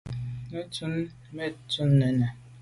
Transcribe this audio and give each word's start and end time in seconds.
Nu 0.51 0.61
dun 0.73 0.73
tu 0.73 0.87
i 1.27 1.29
me 1.35 1.45
dut 1.71 1.77
nène. 1.99 2.27